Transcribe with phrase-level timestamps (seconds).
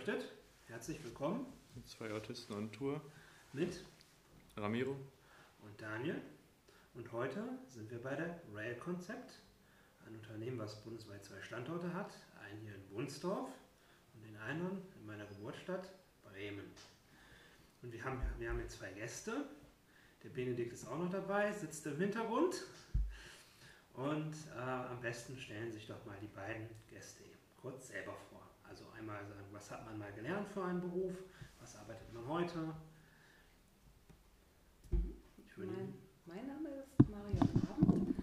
[0.00, 0.32] beleuchtet.
[0.66, 1.46] Herzlich willkommen.
[1.84, 3.02] Zwei Autisten on Tour.
[3.52, 3.84] Mit
[4.56, 4.96] Ramiro
[5.62, 6.20] und Daniel.
[6.94, 9.40] Und heute sind wir bei der Rail Concept,
[10.06, 12.14] ein Unternehmen, was bundesweit zwei Standorte hat.
[12.42, 13.50] Einen hier in Wunsdorf
[14.14, 15.90] und den anderen in meiner Geburtsstadt
[16.22, 16.70] Bremen.
[17.82, 19.44] Und wir haben, wir haben hier zwei Gäste.
[20.22, 22.64] Der Benedikt ist auch noch dabei, sitzt im Hintergrund.
[23.92, 27.22] Und äh, am besten stellen sich doch mal die beiden Gäste
[27.60, 28.49] kurz selber vor.
[28.70, 31.16] Also einmal sagen, was hat man mal gelernt für einen Beruf,
[31.58, 32.72] was arbeitet man heute.
[35.56, 35.92] Mein,
[36.24, 38.14] mein, Name ist Marion Abend.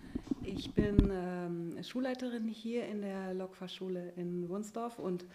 [0.43, 5.25] Ich bin ähm, Schulleiterin hier in der Lokfahrschule in Wunsdorf und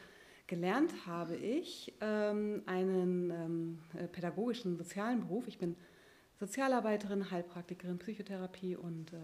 [0.46, 5.46] gelernt habe ich ähm, einen ähm, äh, pädagogischen sozialen Beruf.
[5.46, 5.76] Ich bin
[6.40, 9.16] Sozialarbeiterin, Heilpraktikerin, Psychotherapie und äh,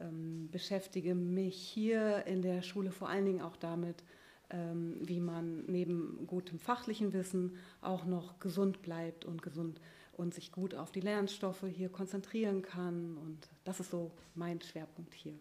[0.00, 4.04] ähm, beschäftige mich hier in der Schule vor allen Dingen auch damit,
[4.50, 9.80] wie man neben gutem fachlichen Wissen auch noch gesund bleibt und gesund
[10.12, 13.18] und sich gut auf die Lernstoffe hier konzentrieren kann.
[13.18, 15.34] Und das ist so mein Schwerpunkt hier.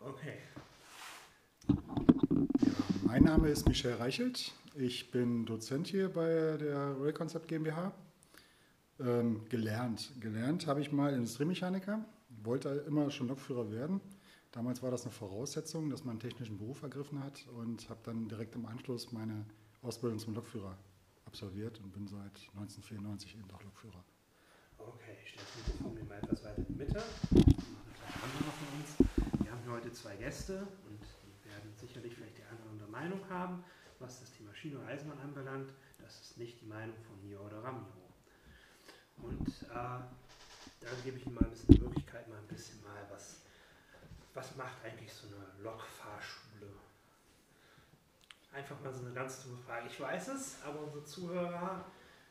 [0.00, 0.38] Okay.
[1.68, 1.76] Ja,
[3.04, 4.52] mein Name ist Michel Reichelt.
[4.74, 7.92] Ich bin Dozent hier bei der Rail Concept GmbH.
[9.00, 10.12] Ähm, gelernt.
[10.20, 12.04] Gelernt habe ich mal Industriemechaniker,
[12.42, 14.00] wollte immer schon Lokführer werden
[14.54, 18.28] Damals war das eine Voraussetzung, dass man einen technischen Beruf ergriffen hat und habe dann
[18.28, 19.44] direkt im Anschluss meine
[19.82, 20.78] Ausbildung zum Lokführer
[21.26, 24.04] absolviert und bin seit 1994 eben auch Lokführer.
[24.78, 27.00] Okay, ich stelle das Mikrofon mal etwas weiter in die Mitte.
[27.00, 27.34] von
[28.78, 29.42] uns.
[29.42, 32.88] Wir haben hier heute zwei Gäste und die werden sicherlich vielleicht die eine oder andere
[32.90, 33.64] Meinung haben,
[33.98, 35.72] was das Thema Schiene und Eisenbahn anbelangt.
[35.98, 38.14] Das ist nicht die Meinung von mir oder Ramiro.
[39.16, 40.06] Und äh, da
[41.02, 43.43] gebe ich Ihnen mal ein bisschen die Möglichkeit, mal ein bisschen mal was
[44.34, 46.70] was macht eigentlich so eine Lokfahrschule?
[48.52, 49.86] Einfach mal so eine ganz dumme Frage.
[49.86, 51.84] Ich weiß es, aber unsere Zuhörer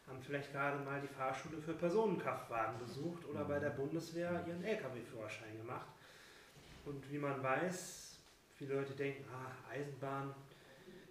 [0.07, 5.57] haben vielleicht gerade mal die Fahrschule für Personenkraftwagen besucht oder bei der Bundeswehr ihren Lkw-Führerschein
[5.57, 5.87] gemacht.
[6.85, 8.17] Und wie man weiß,
[8.55, 10.35] viele Leute denken, ah, Eisenbahn,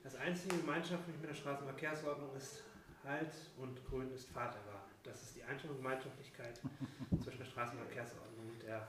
[0.02, 2.64] das einzige Gemeinschaftliche mit der Straßenverkehrsordnung ist
[3.04, 4.92] Halt und Grün ist Fahrterwarten.
[5.02, 6.60] Das ist die einzige Gemeinschaftlichkeit
[7.22, 8.86] zwischen der Straßenverkehrsordnung und der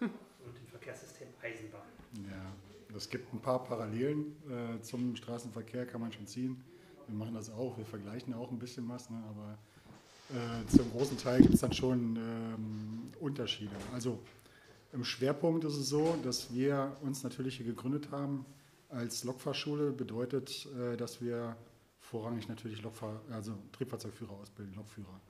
[0.46, 1.82] und dem Verkehrssystem Eisenbahn.
[2.30, 6.62] Ja, es gibt ein paar Parallelen äh, zum Straßenverkehr, kann man schon ziehen.
[7.06, 9.58] Wir machen das auch, wir vergleichen auch ein bisschen was, ne, aber
[10.30, 13.74] äh, zum großen Teil gibt es dann schon ähm, Unterschiede.
[13.92, 14.20] Also
[14.92, 18.44] im Schwerpunkt ist es so, dass wir uns natürlich hier gegründet haben
[18.88, 19.92] als Lokfahrschule.
[19.92, 21.56] Bedeutet, äh, dass wir
[22.00, 25.20] vorrangig natürlich Lokfahr also Triebfahrzeugführer ausbilden, Lokführer,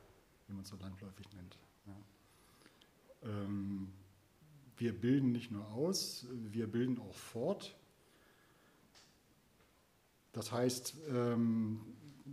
[0.49, 1.59] wie man es so landläufig nennt.
[1.87, 3.31] Ja.
[3.31, 3.93] Ähm,
[4.81, 7.77] wir bilden nicht nur aus, wir bilden auch fort.
[10.33, 11.81] Das heißt, ähm,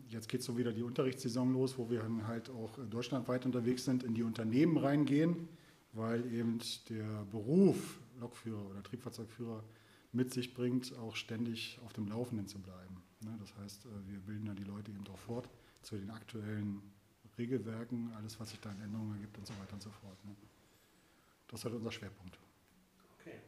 [0.10, 4.14] jetzt geht so wieder die Unterrichtssaison los, wo wir halt auch deutschlandweit unterwegs sind, in
[4.14, 5.48] die Unternehmen reingehen,
[5.94, 6.60] weil eben
[6.90, 9.64] der Beruf Lokführer oder Triebfahrzeugführer
[10.12, 13.04] mit sich bringt, auch ständig auf dem Laufenden zu bleiben.
[13.22, 15.50] Ne, das heißt, äh, wir bilden dann die Leute eben auch fort
[15.82, 16.82] zu den aktuellen
[17.38, 20.18] Regelwerken, alles, was sich da in Änderungen ergibt und so weiter und so fort.
[21.48, 22.38] Das ist halt unser Schwerpunkt.
[23.20, 23.40] Okay.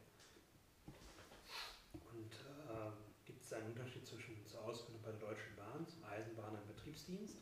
[1.93, 2.91] Und äh,
[3.25, 7.37] gibt es einen Unterschied zwischen zur Ausbildung bei der Deutschen Bahn, zum Eisenbahner Betriebsdienst,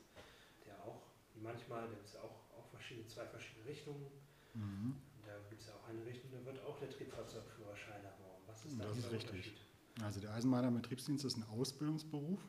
[0.66, 1.04] der auch,
[1.34, 4.06] wie manchmal, da gibt es auch, auch verschiedene, zwei verschiedene Richtungen.
[4.54, 4.96] Mhm.
[5.26, 8.44] Da gibt es ja auch eine Richtung, da wird auch der Triebfahrzeugführerschein erworben.
[8.48, 9.54] Was ist da das ist richtig.
[10.02, 12.40] Also der Eisenbahner Betriebsdienst ist ein Ausbildungsberuf.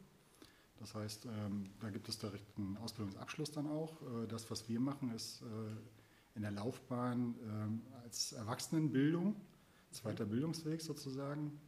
[0.80, 4.00] Das heißt, ähm, da gibt es direkt einen Ausbildungsabschluss dann auch.
[4.02, 5.46] Äh, das, was wir machen, ist äh,
[6.38, 9.34] in der Laufbahn ähm, als Erwachsenenbildung,
[9.90, 11.60] zweiter Bildungsweg sozusagen.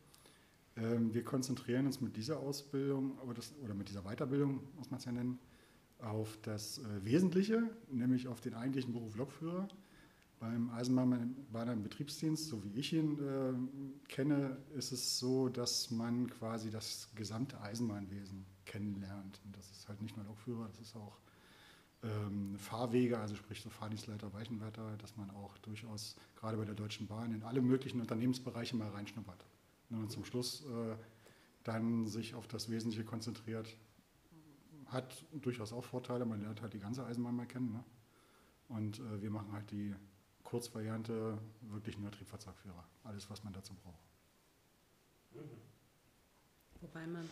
[0.77, 5.13] Ähm, wir konzentrieren uns mit dieser Ausbildung oder mit dieser Weiterbildung, muss man es ja
[5.13, 5.41] nennen,
[5.99, 9.67] auf das äh, Wesentliche, nämlich auf den eigentlichen Beruf Lokführer.
[10.39, 16.71] Beim Eisenbahner Betriebsdienst, so wie ich ihn äh, kenne, ist es so, dass man quasi
[16.71, 19.41] das gesamte Eisenbahnwesen kennenlernt.
[19.45, 21.19] Und das ist halt nicht nur Lokführer, das ist auch
[22.03, 27.07] ähm, Fahrwege, also sprich so Fahrdienstleiter, Weichenwärter, dass man auch durchaus gerade bei der Deutschen
[27.07, 29.45] Bahn in alle möglichen Unternehmensbereiche mal reinschnuppert.
[29.91, 30.97] Ne, und zum Schluss äh,
[31.65, 33.77] dann sich auf das Wesentliche konzentriert,
[34.87, 36.25] hat durchaus auch Vorteile.
[36.25, 37.73] Man lernt halt die ganze Eisenbahn mal kennen.
[37.73, 37.85] Ne?
[38.69, 39.95] Und äh, wir machen halt die
[40.43, 42.85] Kurzvariante wirklich nur Triebfahrzeugführer.
[43.05, 44.11] Alles, was man dazu braucht.
[46.81, 47.29] Wobei man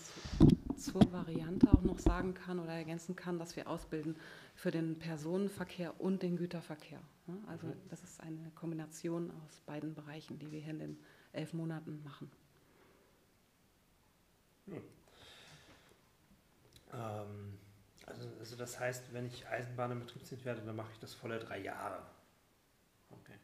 [0.79, 4.17] zur Variante auch noch sagen kann oder ergänzen kann, dass wir ausbilden
[4.55, 7.01] für den Personenverkehr und den Güterverkehr.
[7.47, 7.75] Also mhm.
[7.89, 10.99] das ist eine Kombination aus beiden Bereichen, die wir hier in den
[11.33, 12.31] elf Monaten machen.
[18.39, 21.61] Also das heißt, wenn ich Eisenbahn im Betriebsdienst werde, dann mache ich das volle drei
[21.61, 22.03] Jahre.
[23.11, 23.35] Okay.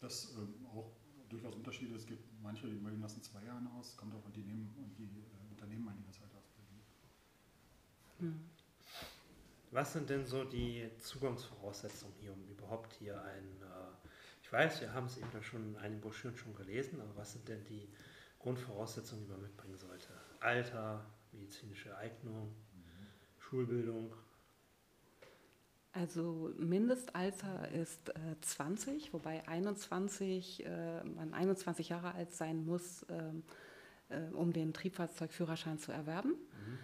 [0.00, 0.90] Das ähm, auch
[1.28, 1.94] durchaus Unterschiede.
[1.94, 4.98] Es gibt manche, die melden das in zwei Jahren aus, kommt auch die nehmen und
[4.98, 6.30] die äh, Unternehmen an, die das halt.
[6.32, 6.39] Hm.
[9.70, 14.08] Was sind denn so die Zugangsvoraussetzungen hier, um überhaupt hier ein, äh,
[14.42, 17.48] ich weiß, wir haben es eben schon in einigen Broschüren schon gelesen, aber was sind
[17.48, 17.88] denn die
[18.40, 20.08] Grundvoraussetzungen, die man mitbringen sollte?
[20.40, 23.06] Alter, medizinische Eignung, mhm.
[23.38, 24.12] Schulbildung,
[25.92, 33.42] also Mindestalter ist äh, 20, wobei 21, äh, man 21 Jahre alt sein muss, ähm,
[34.08, 36.30] äh, um den Triebfahrzeugführerschein zu erwerben.
[36.30, 36.78] Mhm.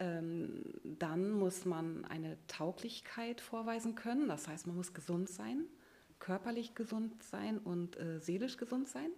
[0.00, 5.66] Ähm, dann muss man eine Tauglichkeit vorweisen können, das heißt, man muss gesund sein,
[6.18, 9.10] körperlich gesund sein und äh, seelisch gesund sein.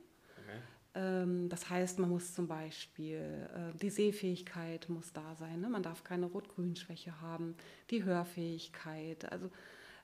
[0.97, 5.69] Ähm, das heißt, man muss zum Beispiel, äh, die Sehfähigkeit muss da sein, ne?
[5.69, 7.55] man darf keine Rot-Grün-Schwäche haben,
[7.91, 9.31] die Hörfähigkeit.
[9.31, 9.51] Also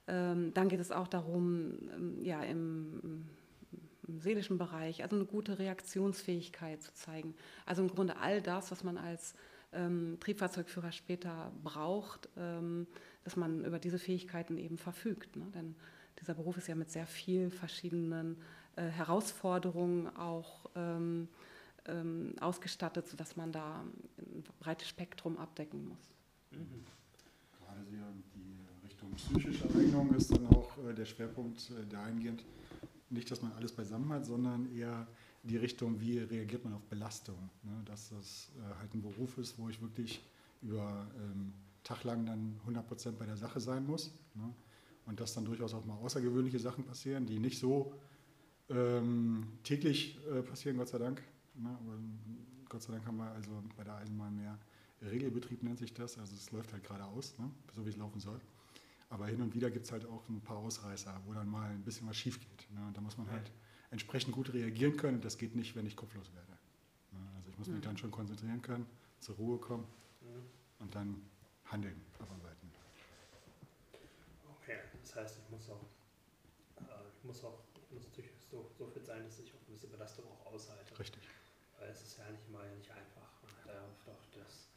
[0.07, 3.25] ähm, dann geht es auch darum, ähm, ja, im,
[4.07, 7.35] im seelischen Bereich, also eine gute Reaktionsfähigkeit zu zeigen.
[7.65, 9.35] Also im Grunde all das, was man als
[9.73, 12.87] ähm, Triebfahrzeugführer später braucht, ähm,
[13.25, 15.37] dass man über diese Fähigkeiten eben verfügt.
[15.37, 15.47] Ne?
[15.55, 15.75] Denn
[16.21, 18.37] dieser Beruf ist ja mit sehr vielen verschiedenen
[18.77, 21.29] äh, Herausforderungen auch ähm,
[21.87, 23.85] ähm, ausgestattet, sodass man da
[24.19, 26.11] ein breites Spektrum abdecken muss.
[26.51, 26.85] Mhm.
[27.59, 32.45] Gerade die Richtung psychische Eignung ist dann auch äh, der Schwerpunkt äh, dahingehend,
[33.11, 35.07] nicht, dass man alles beisammen hat, sondern eher
[35.43, 37.51] die Richtung, wie reagiert man auf Belastung.
[37.63, 37.83] Ne?
[37.85, 40.23] Dass das äh, halt ein Beruf ist, wo ich wirklich
[40.63, 41.53] über ähm,
[41.83, 44.13] Tag lang dann 100 Prozent bei der Sache sein muss.
[44.35, 44.55] Ne?
[45.07, 47.93] Und dass dann durchaus auch mal außergewöhnliche Sachen passieren, die nicht so
[48.69, 51.23] ähm, täglich äh, passieren, Gott sei Dank.
[51.55, 51.69] Ne?
[51.69, 51.99] Aber
[52.69, 54.59] Gott sei Dank haben wir also bei der Eisenbahn mehr
[55.03, 56.19] Regelbetrieb, nennt sich das.
[56.19, 57.51] Also es läuft halt geradeaus, ne?
[57.75, 58.41] so wie es laufen soll.
[59.11, 61.83] Aber hin und wieder gibt es halt auch ein paar Ausreißer, wo dann mal ein
[61.83, 62.71] bisschen was schief geht.
[62.73, 62.87] Ne?
[62.87, 63.51] Und da muss man halt
[63.93, 65.21] entsprechend gut reagieren können.
[65.21, 66.59] Das geht nicht, wenn ich kopflos werde.
[67.37, 67.83] Also ich muss mich mhm.
[67.83, 68.87] dann schon konzentrieren können,
[69.21, 69.87] zur Ruhe kommen
[70.21, 70.43] mhm.
[70.81, 71.23] und dann
[71.67, 72.73] handeln, abarbeiten.
[74.61, 75.85] Okay, das heißt, ich muss auch,
[76.81, 77.59] äh, ich muss auch
[77.93, 80.99] muss natürlich so, so fit sein, dass ich auch gewisse Belastung auch aushalte.
[80.99, 81.23] Richtig.
[81.79, 83.29] Weil es ist ja nicht mal nicht einfach.
[83.43, 84.69] Man hat ja oft auch das,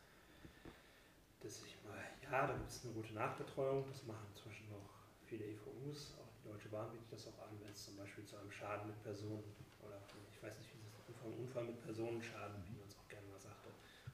[1.41, 4.89] dass ich mal, ja, da gibt es eine gute Nachbetreuung, das machen inzwischen noch
[5.27, 6.13] viele EVUs,
[6.45, 9.43] Deutsche Bahn bietet das auch an, wenn es zum Beispiel zu einem Schaden mit Personen
[9.81, 9.99] oder
[10.31, 13.39] ich weiß nicht, wie das Unfall, Unfall mit Personenschaden, wie man es auch gerne mal
[13.39, 13.69] sagte,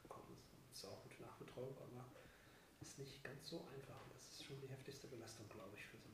[0.08, 0.40] kommt.
[0.72, 2.08] Das ist auch gute Nachbetreuung, aber
[2.80, 4.00] ist nicht ganz so einfach.
[4.16, 6.12] Das ist schon die heftigste Belastung, glaube ich, für so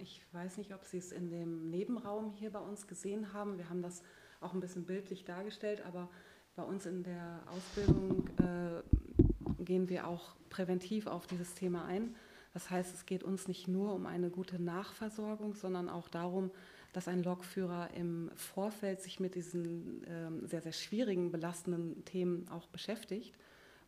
[0.00, 3.58] ich weiß nicht, ob Sie es in dem Nebenraum hier bei uns gesehen haben.
[3.58, 4.02] Wir haben das
[4.40, 6.08] auch ein bisschen bildlich dargestellt, aber
[6.56, 12.16] bei uns in der Ausbildung äh, gehen wir auch präventiv auf dieses Thema ein.
[12.52, 16.50] Das heißt, es geht uns nicht nur um eine gute Nachversorgung, sondern auch darum,
[16.92, 22.66] dass ein Lokführer im Vorfeld sich mit diesen ähm, sehr, sehr schwierigen, belastenden Themen auch
[22.66, 23.36] beschäftigt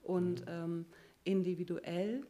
[0.02, 0.46] und mhm.
[0.48, 0.86] ähm,
[1.24, 2.24] individuell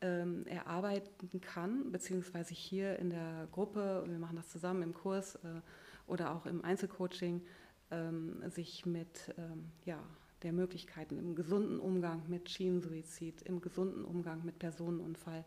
[0.00, 5.60] ähm, erarbeiten kann, beziehungsweise hier in der Gruppe, wir machen das zusammen im Kurs äh,
[6.06, 7.42] oder auch im Einzelcoaching,
[7.90, 9.98] ähm, sich mit ähm, ja,
[10.42, 15.44] der Möglichkeiten im gesunden Umgang mit Schienensuizid, im gesunden Umgang mit Personenunfall,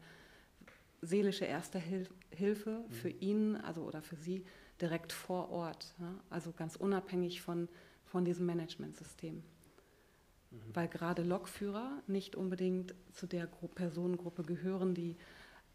[1.01, 2.91] seelische Erste Hil Hilfe mhm.
[2.91, 4.45] für ihn also oder für sie
[4.79, 6.13] direkt vor Ort, ja?
[6.29, 7.67] also ganz unabhängig von,
[8.05, 9.43] von diesem Managementsystem.
[10.51, 10.57] Mhm.
[10.73, 15.17] Weil gerade Lokführer nicht unbedingt zu der Personengruppe gehören, die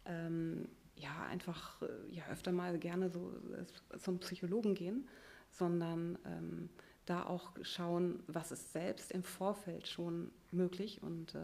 [0.05, 5.07] ähm, ja einfach äh, ja, öfter mal gerne so äh, zum Psychologen gehen,
[5.51, 6.69] sondern ähm,
[7.05, 11.39] da auch schauen, was ist selbst im Vorfeld schon möglich und äh,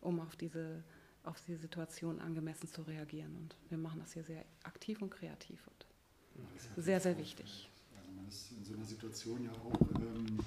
[0.00, 0.82] um auf diese,
[1.24, 3.36] auf diese Situation angemessen zu reagieren.
[3.36, 5.86] Und wir machen das hier sehr aktiv und kreativ und
[6.76, 7.68] sehr, sehr wichtig.
[7.96, 10.38] Also man ist in so einer Situation ja auch ähm,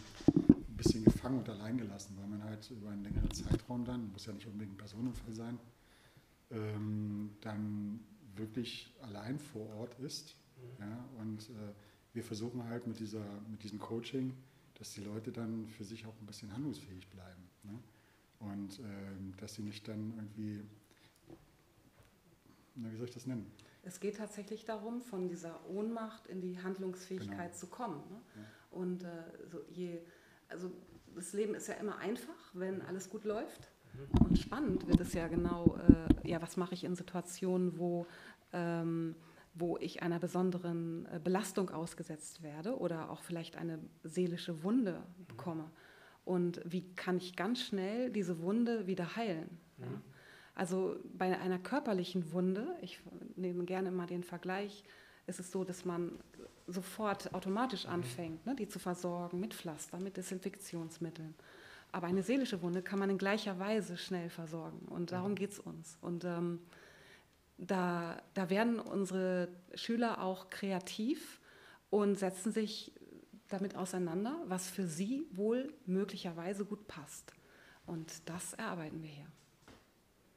[0.83, 4.33] bisschen gefangen und allein gelassen, weil man halt über einen längeren Zeitraum dann, muss ja
[4.33, 5.59] nicht unbedingt ein Personenfall sein,
[6.51, 7.99] ähm, dann
[8.35, 10.35] wirklich allein vor Ort ist.
[10.79, 11.73] Ja, und äh,
[12.13, 14.33] wir versuchen halt mit, dieser, mit diesem Coaching,
[14.75, 17.43] dass die Leute dann für sich auch ein bisschen handlungsfähig bleiben.
[17.63, 17.79] Ne?
[18.51, 20.63] Und ähm, dass sie nicht dann irgendwie,
[22.75, 23.51] na, wie soll ich das nennen?
[23.83, 27.53] Es geht tatsächlich darum, von dieser Ohnmacht in die Handlungsfähigkeit genau.
[27.53, 28.03] zu kommen.
[28.09, 28.21] Ne?
[28.35, 28.41] Ja.
[28.71, 29.07] Und äh,
[29.49, 30.01] so je
[30.53, 30.71] also
[31.15, 33.69] das Leben ist ja immer einfach, wenn alles gut läuft.
[34.19, 35.77] Und spannend wird es ja genau,
[36.23, 38.07] äh, ja, was mache ich in Situationen, wo,
[38.51, 39.15] ähm,
[39.53, 45.69] wo ich einer besonderen äh, Belastung ausgesetzt werde oder auch vielleicht eine seelische Wunde bekomme.
[46.25, 49.59] Und wie kann ich ganz schnell diese Wunde wieder heilen?
[49.77, 49.87] Ja?
[50.55, 52.99] Also bei einer körperlichen Wunde, ich
[53.35, 54.83] nehme gerne mal den Vergleich,
[55.25, 56.11] ist es so, dass man
[56.67, 57.93] sofort automatisch mhm.
[57.93, 61.33] anfängt, ne, die zu versorgen mit Pflaster, mit Desinfektionsmitteln.
[61.91, 64.87] Aber eine seelische Wunde kann man in gleicher Weise schnell versorgen.
[64.89, 65.35] Und darum mhm.
[65.35, 65.97] geht es uns.
[66.01, 66.59] Und ähm,
[67.57, 71.39] da, da werden unsere Schüler auch kreativ
[71.89, 72.91] und setzen sich
[73.49, 77.33] damit auseinander, was für sie wohl möglicherweise gut passt.
[77.85, 79.27] Und das erarbeiten wir hier.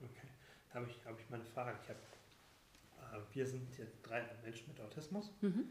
[0.00, 0.28] Okay,
[0.68, 1.78] da habe ich, hab ich mal eine Frage.
[1.82, 5.32] Ich hab, äh, wir sind hier drei Menschen mit Autismus.
[5.40, 5.70] Mhm.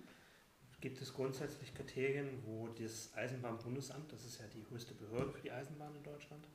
[0.82, 5.52] Gibt es grundsätzlich Kriterien, wo das Eisenbahnbundesamt, das ist ja die höchste Behörde für die
[5.52, 6.48] Eisenbahn in Deutschland,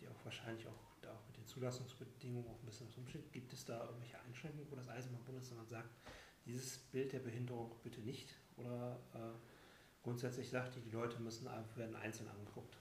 [0.00, 3.52] die auch wahrscheinlich auch, da auch mit den Zulassungsbedingungen auch ein bisschen was umsteht, gibt
[3.52, 5.90] es da irgendwelche Einschränkungen, wo das Eisenbahnbundesamt sagt,
[6.46, 8.36] dieses Bild der Behinderung bitte nicht?
[8.56, 9.18] Oder äh,
[10.02, 12.76] grundsätzlich sagt die, die Leute müssen werden einzeln angeguckt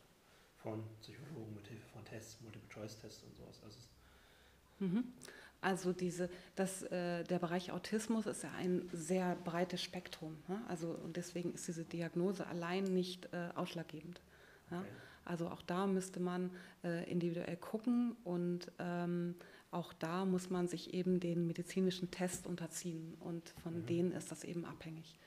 [0.57, 3.61] von Psychologen mit Hilfe von Tests, Multiple-Choice-Tests und sowas.
[3.63, 3.79] Also,
[4.79, 5.03] mhm.
[5.59, 10.37] also diese, das, äh, der Bereich Autismus ist ja ein sehr breites Spektrum.
[10.47, 10.61] Ne?
[10.67, 14.21] Also, und deswegen ist diese Diagnose allein nicht äh, ausschlaggebend.
[14.69, 14.79] Ja?
[14.79, 14.87] Okay.
[15.25, 16.51] Also auch da müsste man
[16.83, 19.35] äh, individuell gucken und ähm,
[19.69, 23.85] auch da muss man sich eben den medizinischen Test unterziehen und von mhm.
[23.85, 25.17] denen ist das eben abhängig.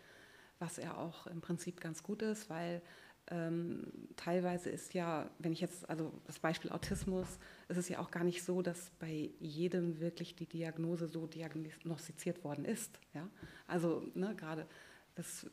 [0.64, 2.80] Was ja auch im Prinzip ganz gut ist, weil
[3.30, 3.82] ähm,
[4.16, 7.26] teilweise ist ja, wenn ich jetzt, also das Beispiel Autismus,
[7.68, 12.44] ist es ja auch gar nicht so, dass bei jedem wirklich die Diagnose so diagnostiziert
[12.44, 12.98] worden ist.
[13.12, 13.28] Ja?
[13.66, 14.66] Also ne, gerade,
[15.16, 15.46] es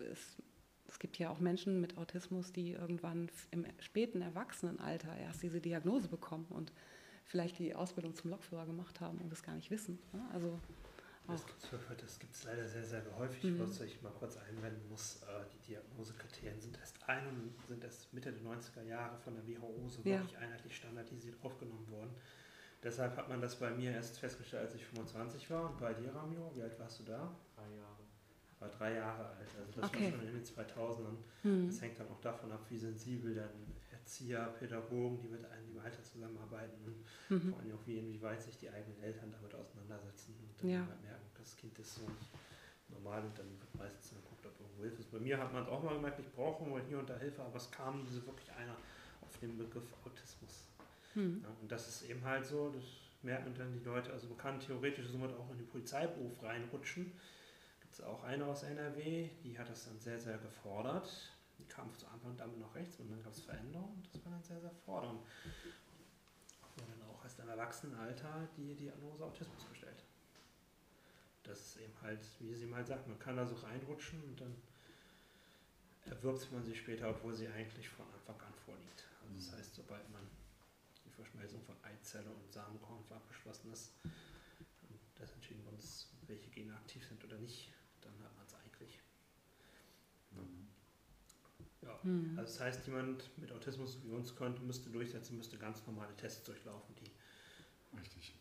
[0.97, 6.45] gibt ja auch Menschen mit Autismus, die irgendwann im späten Erwachsenenalter erst diese Diagnose bekommen
[6.49, 6.71] und
[7.25, 9.99] vielleicht die Ausbildung zum Lokführer gemacht haben und das gar nicht wissen.
[10.13, 10.25] Ne?
[10.31, 10.57] Also
[11.31, 13.59] das gibt es leider sehr, sehr häufig, mhm.
[13.59, 15.21] was ich mal kurz einwenden muss.
[15.23, 19.47] Äh, die Diagnosekriterien sind erst ein und sind erst Mitte der 90er Jahre von der
[19.47, 20.19] WHO so ja.
[20.19, 22.11] wirklich einheitlich standardisiert aufgenommen worden.
[22.83, 25.69] Deshalb hat man das bei mir erst festgestellt, als ich 25 war.
[25.69, 27.35] Und bei dir, Ramiro, wie alt warst du da?
[27.55, 28.01] Drei Jahre.
[28.59, 29.47] War drei Jahre alt.
[29.59, 30.05] Also das okay.
[30.05, 31.17] war schon in den 2000ern.
[31.43, 31.67] Mhm.
[31.67, 33.49] Das hängt dann auch davon ab, wie sensibel dann
[33.91, 36.95] Erzieher, Pädagogen, die mit einem im Alter zusammenarbeiten und
[37.29, 37.51] mhm.
[37.51, 40.79] vor allem auch wie inwieweit sich die eigenen Eltern damit auseinandersetzen und dann ja.
[40.79, 41.03] halt das
[41.61, 42.29] Kind ist so nicht
[42.89, 45.11] normal und dann wird meistens dann guckt, ob irgendwo Hilfe ist.
[45.11, 47.41] Bei mir hat man es auch mal gemerkt, ich brauche mal hier und da Hilfe,
[47.43, 48.75] aber es kam diese wirklich einer
[49.21, 50.65] auf den Begriff Autismus.
[51.15, 51.41] Mhm.
[51.43, 52.83] Ja, und das ist eben halt so, das
[53.21, 57.11] merken dann die Leute, also man kann theoretisch somit auch in den Polizeiberuf reinrutschen.
[57.81, 61.93] Gibt es auch eine aus NRW, die hat das dann sehr, sehr gefordert die kam
[61.95, 64.59] zu Anfang damit noch rechts und dann gab es Veränderungen und das war dann sehr,
[64.59, 65.19] sehr fordernd.
[66.77, 70.03] Und dann auch erst im Erwachsenenalter die Diagnose Autismus gestellt.
[71.43, 74.55] Das ist eben halt, wie sie mal sagt, man kann da so reinrutschen und dann
[76.05, 79.05] erwirbt man sie später, obwohl sie eigentlich von Anfang an vorliegt.
[79.21, 80.21] Also das heißt, sobald man
[81.05, 83.93] die Verschmelzung von Eizelle und Samenkorn abgeschlossen ist,
[85.15, 87.71] das entschieden wir uns, welche Gene aktiv sind oder nicht,
[88.01, 88.99] dann hat man es eigentlich.
[90.31, 90.67] Mhm.
[91.81, 91.99] Ja.
[92.03, 92.37] Mhm.
[92.37, 96.43] Also das heißt, jemand mit Autismus wie uns könnte, müsste durchsetzen, müsste ganz normale Tests
[96.43, 97.11] durchlaufen, die
[97.97, 98.33] Richtig.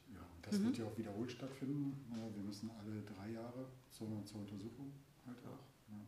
[0.42, 0.64] Das mhm.
[0.66, 1.96] wird ja auch wiederholt stattfinden.
[2.34, 4.92] Wir müssen alle drei Jahre zur, zur Untersuchung
[5.26, 5.66] halt auch.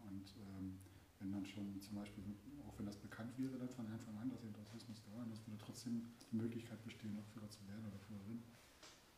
[0.09, 0.79] Und ähm,
[1.19, 2.25] wenn dann schon zum Beispiel,
[2.67, 5.47] auch wenn das bekannt wäre dann von Anfang an, dass eben Autismus da ist, dass
[5.47, 8.43] würde trotzdem die Möglichkeit bestehen, auch Führer zu werden oder Führerin.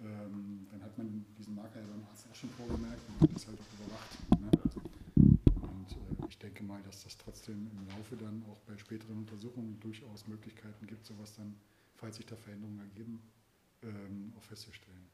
[0.00, 3.59] Ähm, dann hat man diesen Marker ja beim Arzt auch schon vorgemerkt und das halt
[3.61, 4.12] auch überwacht.
[4.40, 4.50] Ne?
[5.62, 9.78] Und äh, ich denke mal, dass das trotzdem im Laufe dann auch bei späteren Untersuchungen
[9.80, 11.54] durchaus Möglichkeiten gibt, sowas dann,
[11.97, 13.21] falls sich da Veränderungen ergeben,
[13.85, 15.09] ähm, auch festzustellen.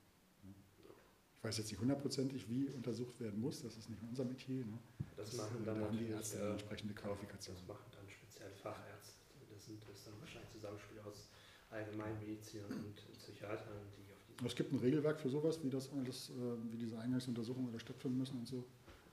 [1.41, 4.67] Ich weiß jetzt nicht hundertprozentig, wie untersucht werden muss, das ist nicht unser Metier.
[4.67, 4.79] Ne?
[5.17, 7.57] Das, das machen dann da haben die Ärzte eine entsprechende Qualifikation.
[7.57, 9.25] Das machen dann speziell Fachärzte.
[9.51, 11.31] Das sind das dann wahrscheinlich Zusammenspiel aus
[11.71, 14.47] Allgemeinmedizin und Psychiatern, die auf diese.
[14.47, 18.39] Es gibt ein Regelwerk für sowas, wie das alles, äh, wie diese Eingangsuntersuchungen stattfinden müssen
[18.39, 18.67] und so.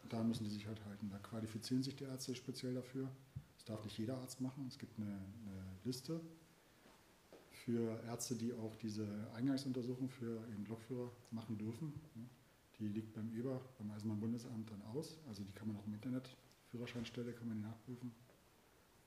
[0.09, 1.09] Da müssen die sich halt halten.
[1.09, 3.09] Da qualifizieren sich die Ärzte speziell dafür.
[3.55, 4.65] Das darf nicht jeder Arzt machen.
[4.67, 6.19] Es gibt eine, eine Liste
[7.67, 9.05] für Ärzte, die auch diese
[9.35, 11.91] Eingangsuntersuchung für eben Lokführer machen dürfen.
[12.79, 15.19] Die liegt beim EBA, beim Eisenbahnbundesamt dann aus.
[15.27, 16.29] Also die kann man auch im Internet,
[16.71, 18.15] Führerscheinstelle, kann man die nachprüfen.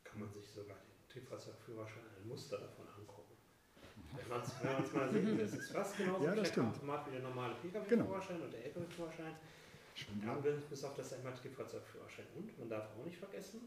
[0.05, 3.33] Kann man sich sogar den Triebfahrzeugführerschein ein Muster davon angucken.
[4.13, 7.55] Wenn man es mal sieht, das ist fast genauso ja, das Automat wie der normale
[7.55, 8.45] Pkw-Führerschein genau.
[8.45, 9.37] und der LKW-Führerschein.
[10.23, 12.27] Ja, bis auf das Immatrikulfahrzeugführerschein.
[12.37, 13.61] Und man darf auch nicht vergessen,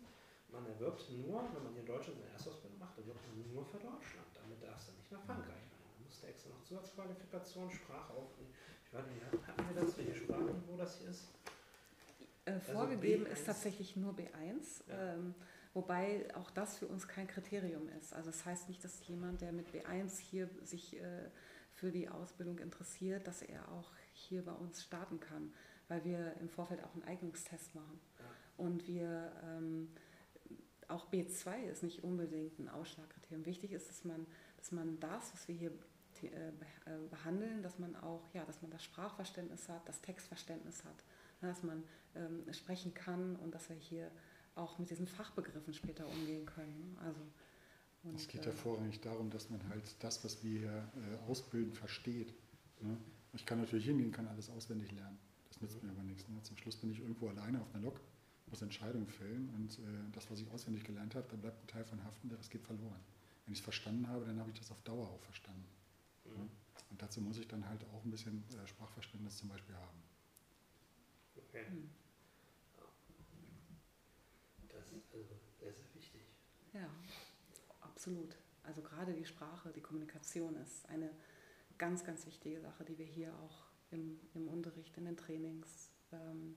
[0.53, 3.77] man erwirbt nur, wenn man hier in Deutschland eine Erstausbildung macht, erwirbt man nur für
[3.77, 4.29] Deutschland.
[4.33, 5.81] Damit darfst du nicht nach Frankreich rein.
[5.81, 8.53] Da musst du extra noch Zusatzqualifikation, Sprache aufnehmen.
[8.85, 11.27] Ich weiß nicht, hatten wir das, welche Sprache, wo das hier ist?
[12.45, 15.13] Äh, also vorgegeben also ist tatsächlich nur B1, ja.
[15.13, 15.33] ähm,
[15.73, 18.13] wobei auch das für uns kein Kriterium ist.
[18.13, 21.29] Also das heißt nicht, dass jemand, der mit B1 hier sich äh,
[21.73, 25.51] für die Ausbildung interessiert, dass er auch hier bei uns starten kann,
[25.87, 27.99] weil wir im Vorfeld auch einen Eignungstest machen.
[28.19, 28.25] Ja.
[28.57, 29.89] Und wir ähm,
[30.89, 33.45] auch B2 ist nicht unbedingt ein Ausschlagkriterium.
[33.45, 34.25] Wichtig ist, dass man,
[34.57, 35.71] dass man das, was wir hier
[36.21, 36.51] äh, äh,
[37.09, 41.03] behandeln, dass man auch, ja, dass man das Sprachverständnis hat, das Textverständnis hat,
[41.41, 41.83] ne, dass man
[42.15, 44.11] ähm, sprechen kann und dass wir hier
[44.55, 46.97] auch mit diesen Fachbegriffen später umgehen können.
[47.03, 47.19] Also,
[48.03, 51.29] und, es geht ja äh, vorrangig darum, dass man halt das, was wir hier äh,
[51.29, 52.33] ausbilden, versteht.
[52.81, 52.97] Ne?
[53.33, 55.17] Ich kann natürlich hingehen, kann alles auswendig lernen.
[55.49, 56.27] Das nützt mir aber nichts.
[56.29, 56.41] Ne?
[56.43, 57.99] Zum Schluss bin ich irgendwo alleine auf einer Lok,
[58.53, 61.83] muss Entscheidungen fällen und äh, das, was ich auswendig gelernt habe, da bleibt ein Teil
[61.83, 62.99] von haften, der Rest geht verloren.
[63.45, 65.65] Wenn ich es verstanden habe, dann habe ich das auf Dauer auch verstanden.
[66.25, 66.49] Mhm.
[66.91, 70.03] Und dazu muss ich dann halt auch ein bisschen äh, Sprachverständnis zum Beispiel haben.
[71.35, 71.65] Okay.
[71.67, 71.89] Mhm.
[74.69, 76.21] Das ist also sehr, sehr wichtig.
[76.73, 76.87] Ja,
[77.81, 78.37] absolut.
[78.61, 81.09] Also gerade die Sprache, die Kommunikation ist eine
[81.79, 86.55] ganz, ganz wichtige Sache, die wir hier auch im, im Unterricht, in den Trainings ähm,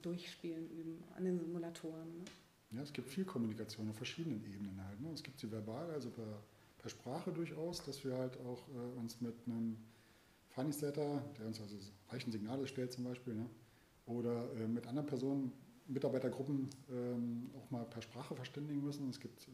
[0.00, 2.18] durchspielen, üben, an den Simulatoren.
[2.18, 2.24] Ne?
[2.72, 5.00] Ja, es gibt viel Kommunikation auf verschiedenen Ebenen halt.
[5.00, 5.10] Ne?
[5.12, 6.42] Es gibt sie verbal, also per,
[6.78, 9.76] per Sprache durchaus, dass wir halt auch äh, uns mit einem
[10.48, 11.76] Funny Setter, der uns also
[12.30, 13.46] Signale stellt zum Beispiel, ne?
[14.06, 15.52] oder äh, mit anderen Personen,
[15.86, 19.10] Mitarbeitergruppen ähm, auch mal per Sprache verständigen müssen.
[19.10, 19.50] Es gibt äh,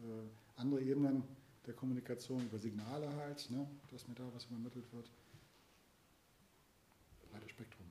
[0.56, 1.24] andere Ebenen
[1.66, 3.68] der Kommunikation über Signale halt, ne?
[3.90, 5.10] dass mir da was übermittelt wird.
[7.30, 7.86] Breites Spektrum.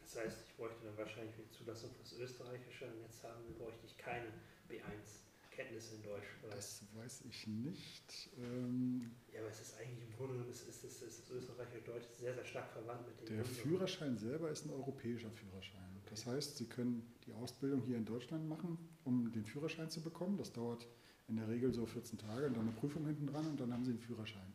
[0.00, 3.96] Das heißt, bräuchte dann wahrscheinlich die Zulassung fürs Österreichische und jetzt haben wir, bräuchte ich
[3.96, 4.26] keine
[4.68, 5.22] B1.
[5.58, 6.28] Kenntnisse in Deutsch?
[6.44, 6.54] Oder?
[6.54, 8.30] Das weiß ich nicht.
[8.38, 11.82] Ähm ja, aber es ist eigentlich im Grunde genommen, ist, ist, ist, ist das österreichische
[11.82, 13.36] Deutsch sehr, sehr stark verwandt mit dem.
[13.36, 15.90] Der Führerschein selber ist ein europäischer Führerschein.
[15.96, 16.10] Okay.
[16.10, 20.36] Das heißt, Sie können die Ausbildung hier in Deutschland machen, um den Führerschein zu bekommen.
[20.36, 20.86] Das dauert
[21.26, 23.84] in der Regel so 14 Tage und dann eine Prüfung hinten dran und dann haben
[23.84, 24.52] Sie einen Führerschein.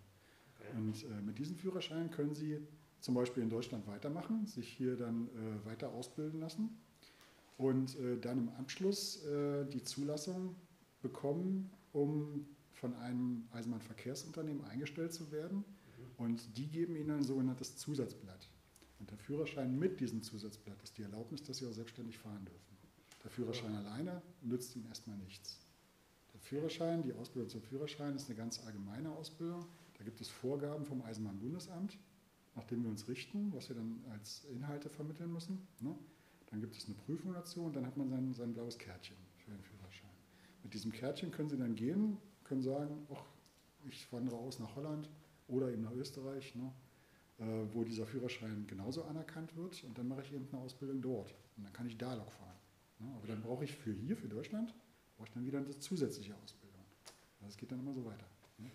[0.57, 0.69] Okay.
[0.77, 2.65] Und äh, mit diesem Führerschein können Sie
[3.03, 6.69] zum Beispiel in Deutschland weitermachen, sich hier dann äh, weiter ausbilden lassen
[7.57, 10.55] und äh, dann im Anschluss äh, die Zulassung
[11.01, 15.57] bekommen, um von einem Eisenbahnverkehrsunternehmen eingestellt zu werden.
[15.57, 16.25] Mhm.
[16.25, 18.49] Und die geben ihnen ein sogenanntes Zusatzblatt.
[18.99, 22.77] Und der Führerschein mit diesem Zusatzblatt ist die Erlaubnis, dass sie auch selbstständig fahren dürfen.
[23.21, 25.59] Der Führerschein alleine nützt ihnen erstmal nichts.
[26.33, 29.65] Der Führerschein, die Ausbildung zum Führerschein ist eine ganz allgemeine Ausbildung.
[29.97, 31.97] Da gibt es Vorgaben vom Eisenbahnbundesamt,
[32.55, 35.67] nach denen wir uns richten, was wir dann als Inhalte vermitteln müssen.
[35.79, 35.95] Ne?
[36.47, 39.51] Dann gibt es eine Prüfung dazu und dann hat man sein, sein blaues Kärtchen für
[39.51, 40.09] den Führerschein.
[40.61, 43.25] Mit diesem Kärtchen können Sie dann gehen, können sagen, ach,
[43.89, 45.09] ich wandere aus nach Holland
[45.47, 46.71] oder eben nach Österreich, ne,
[47.39, 51.33] äh, wo dieser Führerschein genauso anerkannt wird und dann mache ich eben eine Ausbildung dort
[51.57, 52.55] und dann kann ich da Lok fahren.
[52.99, 54.73] Ne, aber dann brauche ich für hier, für Deutschland,
[55.17, 56.85] brauche ich dann wieder eine zusätzliche Ausbildung.
[57.39, 58.25] Das also geht dann immer so weiter.
[58.57, 58.71] Ne.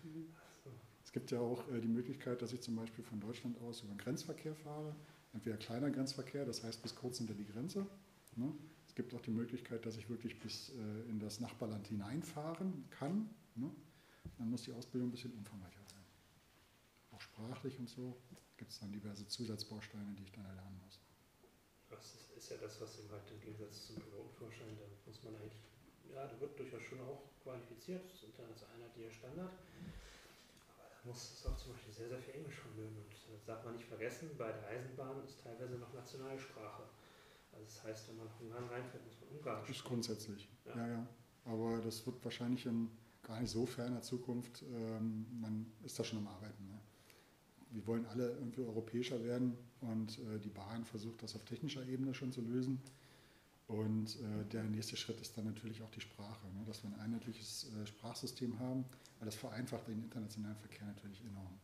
[1.19, 3.93] Es gibt ja auch äh, die Möglichkeit, dass ich zum Beispiel von Deutschland aus über
[3.93, 4.95] den Grenzverkehr fahre,
[5.33, 7.85] entweder kleiner Grenzverkehr, das heißt bis kurz hinter die Grenze.
[8.37, 8.53] Ne?
[8.99, 13.29] gibt auch die Möglichkeit, dass ich wirklich bis äh, in das Nachbarland hineinfahren kann.
[13.55, 13.71] Ne?
[14.37, 16.03] Dann muss die Ausbildung ein bisschen umfangreicher sein.
[17.11, 18.17] Auch sprachlich und so
[18.57, 20.99] gibt es dann diverse Zusatzbausteine, die ich dann erlernen muss.
[21.89, 25.63] Das ist, ja das, was im, halt im Gegensatz zum Pilotenführerschein, da muss man eigentlich,
[26.13, 29.53] ja, da wird durchaus schon auch qualifiziert, das ist als einheitlicher Standard.
[31.03, 32.95] Aber da muss es auch zum Beispiel sehr, sehr viel Englisch vermögen.
[32.97, 36.83] Und das darf man nicht vergessen, bei der Eisenbahn ist teilweise noch Nationalsprache.
[37.51, 39.79] Also das heißt, wenn man nach Ungarn reinfährt, muss man Ungarn sprechen.
[39.79, 40.75] Ist grundsätzlich, ja.
[40.75, 41.07] ja, ja.
[41.45, 42.89] Aber das wird wahrscheinlich in
[43.23, 46.65] gar nicht so ferner Zukunft, ähm, man ist da schon am Arbeiten.
[46.67, 46.79] Ne?
[47.71, 52.13] Wir wollen alle irgendwie europäischer werden und äh, die Bahn versucht das auf technischer Ebene
[52.13, 52.81] schon zu lösen.
[53.69, 56.65] Und äh, der nächste Schritt ist dann natürlich auch die Sprache, ne?
[56.65, 58.83] dass wir ein einheitliches äh, Sprachsystem haben,
[59.19, 61.59] weil das vereinfacht den internationalen Verkehr natürlich enorm.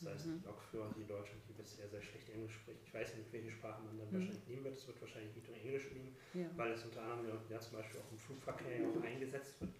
[0.00, 0.42] Das heißt, mhm.
[0.46, 2.80] Lokführer hier in Deutschland, die bisher sehr schlecht Englisch sprechen.
[2.86, 4.14] Ich weiß nicht, welche Sprache man dann mhm.
[4.14, 4.78] wahrscheinlich nehmen wird.
[4.78, 6.48] Es wird wahrscheinlich Richtung Englisch gehen, ja.
[6.56, 9.72] weil es unter anderem ja, zum Beispiel auch im Flugverkehr auch eingesetzt wird.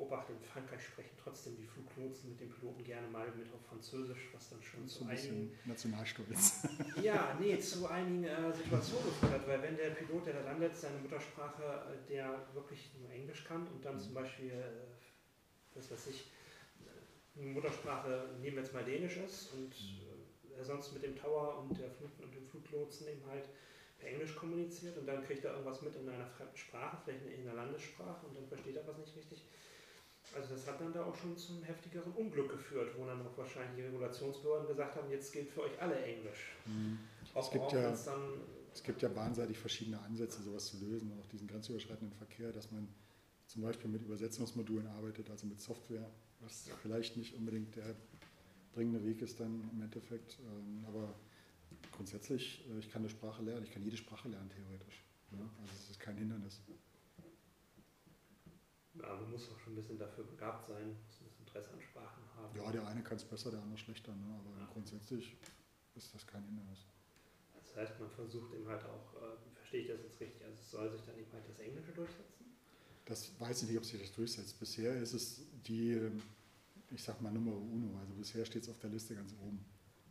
[0.00, 4.30] Beobachtet, in Frankreich sprechen trotzdem die Fluglotsen mit den Piloten gerne mal mit auf Französisch,
[4.32, 5.52] was dann schon zu einigen.
[5.66, 6.66] Nationalstolz.
[7.02, 10.74] ja, nee, zu einigen äh, Situationen geführt hat, weil wenn der Pilot, der da landet,
[10.74, 14.00] seine Muttersprache, äh, der wirklich nur Englisch kann und dann mhm.
[14.00, 16.30] zum Beispiel, äh, was weiß ich,
[17.34, 21.78] Muttersprache, nehmen wir jetzt mal Dänisch ist und äh, er sonst mit dem Tower und,
[21.78, 23.44] der Flug, und dem Fluglotsen eben halt
[23.98, 27.46] per Englisch kommuniziert und dann kriegt er irgendwas mit in einer fremden Sprache, vielleicht in
[27.46, 29.44] einer Landessprache und dann versteht er was nicht richtig.
[30.34, 33.76] Also das hat dann da auch schon zum heftigeren Unglück geführt, wo dann auch wahrscheinlich
[33.76, 36.52] die Regulationsbehörden gesagt haben, jetzt gilt für euch alle Englisch.
[36.66, 36.98] Mhm.
[37.34, 37.92] Es, gibt ja,
[38.72, 42.88] es gibt ja bahnseitig verschiedene Ansätze, sowas zu lösen, auch diesen grenzüberschreitenden Verkehr, dass man
[43.46, 46.08] zum Beispiel mit Übersetzungsmodulen arbeitet, also mit Software
[46.40, 47.94] was vielleicht nicht unbedingt der
[48.72, 50.38] dringende Weg ist dann im Endeffekt.
[50.40, 51.14] Ähm, aber
[51.92, 55.04] grundsätzlich, äh, ich kann eine Sprache lernen, ich kann jede Sprache lernen theoretisch.
[55.32, 55.38] Ja?
[55.60, 56.60] Also es ist kein Hindernis.
[59.02, 61.80] Ja, man muss auch schon ein bisschen dafür begabt sein, muss ein bisschen Interesse an
[61.80, 62.56] Sprachen haben.
[62.56, 64.38] Ja, der eine kann es besser, der andere schlechter, ne?
[64.38, 64.68] aber Ja.
[64.72, 65.36] grundsätzlich
[65.94, 66.86] ist das kein Hindernis.
[67.54, 70.90] Das heißt, man versucht eben halt auch, äh, verstehe ich das jetzt richtig, also soll
[70.92, 72.44] sich dann eben halt das Englische durchsetzen?
[73.06, 74.58] Das weiß ich nicht, ob sich das durchsetzt.
[74.60, 75.98] Bisher ist es die,
[76.90, 77.98] ich sag mal, Nummer uno.
[77.98, 79.64] Also bisher steht es auf der Liste ganz oben,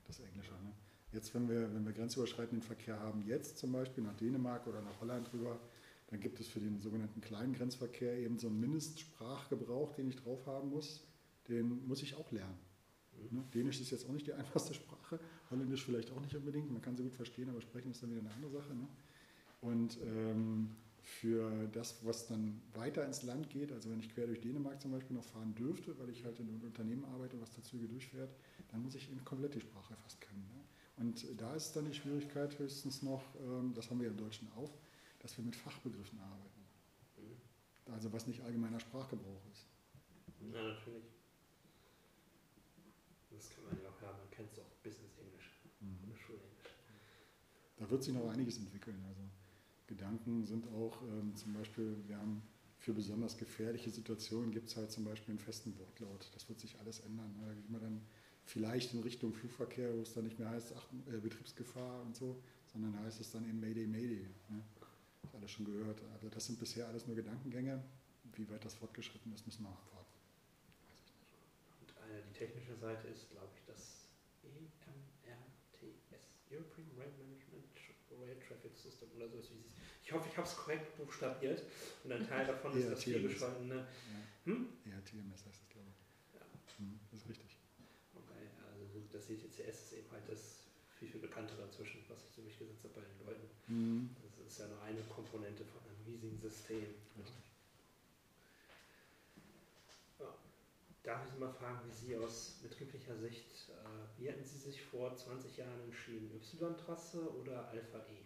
[0.07, 0.51] das Englische.
[0.53, 0.73] Ne?
[1.11, 4.99] Jetzt, wenn wir, wenn wir grenzüberschreitenden Verkehr haben, jetzt zum Beispiel nach Dänemark oder nach
[4.99, 5.59] Holland rüber,
[6.09, 10.45] dann gibt es für den sogenannten kleinen Grenzverkehr eben so einen Mindestsprachgebrauch, den ich drauf
[10.47, 11.05] haben muss.
[11.47, 12.57] Den muss ich auch lernen.
[13.31, 13.37] Mhm.
[13.37, 13.43] Ne?
[13.53, 15.19] Dänisch ist jetzt auch nicht die einfachste Sprache,
[15.51, 16.71] Holländisch vielleicht auch nicht unbedingt.
[16.71, 18.73] Man kann sie gut verstehen, aber sprechen ist dann wieder eine andere Sache.
[18.73, 18.87] Ne?
[19.61, 20.69] Und ähm,
[21.01, 24.91] für das, was dann weiter ins Land geht, also wenn ich quer durch Dänemark zum
[24.91, 28.29] Beispiel noch fahren dürfte, weil ich halt in einem Unternehmen arbeite, was da Züge durchfährt,
[28.71, 30.47] dann muss ich eben komplett die Sprache fast können.
[30.53, 30.61] Ne?
[30.97, 34.71] Und da ist dann die Schwierigkeit höchstens noch, ähm, das haben wir im Deutschen auch,
[35.19, 36.61] dass wir mit Fachbegriffen arbeiten.
[37.17, 37.93] Mhm.
[37.93, 39.65] Also was nicht allgemeiner Sprachgebrauch ist.
[40.53, 41.03] Ja, natürlich.
[43.31, 45.51] Das kann man ja auch, ja, man kennt es auch Business Englisch
[45.81, 46.73] oder Schulenglisch.
[47.77, 49.03] Da wird sich noch einiges entwickeln.
[49.07, 49.21] Also
[49.87, 52.41] Gedanken sind auch ähm, zum Beispiel, wir haben
[52.79, 56.29] für besonders gefährliche Situationen gibt es halt zum Beispiel einen festen Wortlaut.
[56.33, 57.35] Das wird sich alles ändern.
[57.37, 57.47] Ne?
[57.47, 58.01] Da geht man dann
[58.45, 62.41] vielleicht in Richtung Flugverkehr, wo es dann nicht mehr heißt ach, äh, Betriebsgefahr und so,
[62.71, 64.27] sondern heißt es dann eben Mayday, Mayday.
[64.49, 64.63] Ne?
[65.23, 65.99] Das alles schon gehört.
[66.13, 67.83] Also das sind bisher alles nur Gedankengänge.
[68.35, 70.13] Wie weit das fortgeschritten ist, müssen wir abwarten.
[70.87, 71.33] Weiß ich nicht.
[71.81, 74.07] Und eine, die technische Seite ist, glaube ich, das
[75.25, 77.65] EMRTS, European Rail Management
[78.19, 79.37] Rail Traffic System oder so.
[79.39, 81.63] ist, wie es- Ich hoffe, ich habe es korrekt buchstabiert.
[82.03, 83.03] Und ein Teil davon ist das ERTMS.
[83.03, 83.75] vielbeschworene.
[83.75, 83.85] Ja.
[84.45, 84.67] Hm?
[84.85, 85.99] ERTMS heißt es, glaube ich.
[86.35, 86.41] Ja.
[86.77, 87.57] Hm, das ist richtig.
[88.15, 90.65] Okay, also das ETCS ist eben halt das
[90.97, 93.47] viel, viel bekanntere inzwischen, was ich so durchgesetzt habe bei den Leuten.
[93.67, 94.18] Hm, Das
[94.49, 96.85] ist ja nur eine Komponente von einem riesigen System.
[97.17, 97.45] Richtig.
[100.19, 100.25] Ja.
[101.03, 104.81] Darf ich Sie mal fragen, wie Sie aus betrieblicher Sicht, äh, wie hätten Sie sich
[104.81, 106.31] vor 20 Jahren entschieden?
[106.33, 108.25] Y-Trasse oder Alpha E?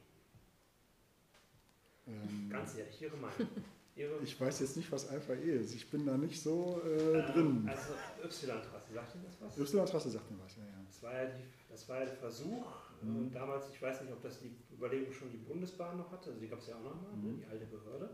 [2.08, 3.38] ähm, Ganz ehrlich, Ihre Meinung.
[3.96, 5.76] Ihre, Ich weiß jetzt nicht, was Alpha E ist.
[5.76, 7.70] Ich bin da nicht so äh, äh, drin.
[7.70, 9.58] Also Y-Trasse, sagt Ihnen das was?
[9.74, 10.84] Y-Trasse sagt mir was, ja, ja.
[10.88, 12.66] Das war ja, die, das war ja der Versuch.
[13.04, 13.32] Mhm.
[13.32, 16.48] Damals, ich weiß nicht, ob das die Überlegung schon die Bundesbahn noch hatte, also die
[16.48, 17.38] gab es ja auch nochmal, ne, Mhm.
[17.38, 18.10] die alte Behörde.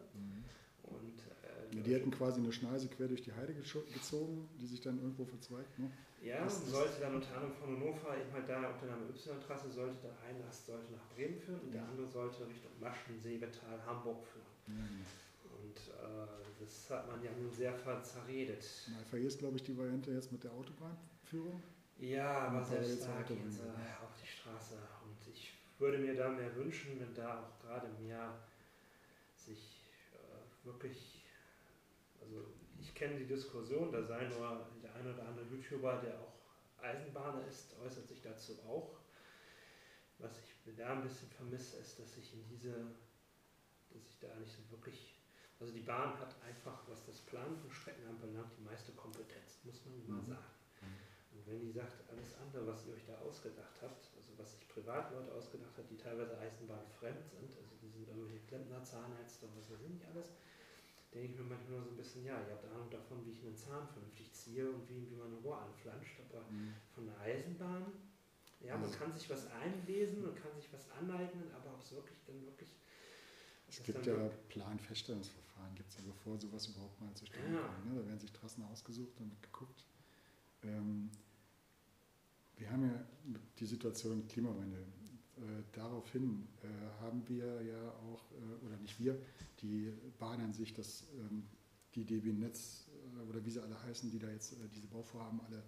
[0.84, 4.82] Und, äh, Ja, die hätten quasi eine Schneise quer durch die Heide gezogen, die sich
[4.82, 5.78] dann irgendwo verzweigt.
[5.78, 5.91] Ne?
[6.23, 9.69] Ja, Das sollte dann unter anderem von Hannover eben halt da auf der Name Y-Trasse
[9.69, 11.88] sollte der eine Ast sollte nach Bremen führen und der Ja.
[11.88, 14.45] andere sollte Richtung Maschen, Seebetal, Hamburg führen.
[14.67, 14.84] Ja.
[15.56, 16.28] Und äh,
[16.60, 18.65] das hat man ja nun sehr ver- zerredet.
[18.88, 21.62] Und Alpha E ist, glaube ich, die Variante jetzt mit der Autobahnführung.
[22.00, 24.76] Ja, aber Und selbst jetzt auf die Straße.
[25.04, 28.34] Und ich würde mir da mehr wünschen, wenn da auch gerade mehr
[29.36, 31.26] sich äh, wirklich,
[32.22, 32.46] also
[32.80, 36.34] ich kenne die Diskussion, da sei nur der ein oder andere YouTuber, der auch
[36.82, 38.96] Eisenbahner ist, äußert sich dazu auch.
[40.20, 42.72] Was ich da ein bisschen vermisse, ist, dass ich in diese,
[43.90, 45.16] dass ich da nicht so wirklich,
[45.60, 49.84] also die Bahn hat einfach, was das Planen von Strecken anbelangt, die meiste Kompetenz, muss
[49.86, 50.28] man mal Mhm.
[50.28, 50.59] sagen.
[51.50, 55.32] Wenn die sagt, alles andere, was ihr euch da ausgedacht habt, also was sich Privatleute
[55.34, 59.70] ausgedacht hat, die teilweise Eisenbahn fremd sind, also die sind irgendwelche Klempner, Zahnärzte und was
[59.72, 60.30] weiß ich nicht alles,
[61.14, 63.42] denke ich mir manchmal nur so ein bisschen, ja, ihr habt Ahnung davon, wie ich
[63.44, 66.46] einen Zahn vernünftig ziehe und wie, wie man ein Rohr anflanscht, aber
[66.94, 67.86] von der Eisenbahn,
[68.62, 71.92] ja, man Also- kann sich was einlesen und kann sich was aneignen, aber ob es
[71.94, 72.76] wirklich dann wirklich.
[73.68, 77.62] Es gibt ja Planfeststellungsverfahren, gibt es ja, bevor sowas überhaupt mal zustande Ja.
[77.68, 77.86] kommt.
[77.94, 78.02] Ne?
[78.02, 79.86] Da werden sich Trassen ausgesucht und geguckt.
[80.64, 81.10] Ähm,
[82.60, 83.06] wir haben ja
[83.58, 84.86] die Situation Klimawandel.
[85.38, 85.41] Äh,
[85.72, 89.17] daraufhin äh, haben wir ja auch, äh, oder nicht wir,
[89.62, 91.43] die Bahn an sich, das, ähm,
[91.95, 95.39] die DB Netz äh, oder wie sie alle heißen, die da jetzt äh, diese Bauvorhaben
[95.41, 95.63] alle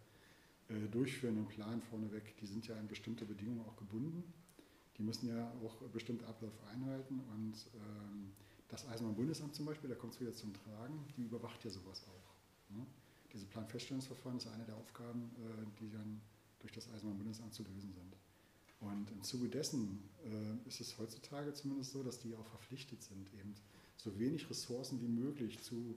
[0.68, 4.24] äh, durchführen im Plan vorneweg, die sind ja an bestimmte Bedingungen auch gebunden.
[4.98, 8.34] Die müssen ja auch bestimmte Abläufe einhalten und ähm,
[8.68, 12.76] das Eisenbahnbundesamt zum Beispiel, da kommt es wieder zum Tragen, die überwacht ja sowas auch.
[12.76, 12.86] Ne?
[13.34, 15.32] Diese Planfeststellungsverfahren ist eine der Aufgaben,
[15.80, 16.22] die dann
[16.62, 18.16] durch das Eisenbahnbundesamt zu lösen sind.
[18.80, 23.32] Und im Zuge dessen äh, ist es heutzutage zumindest so, dass die auch verpflichtet sind,
[23.40, 23.54] eben
[23.96, 25.96] so wenig Ressourcen wie möglich zu,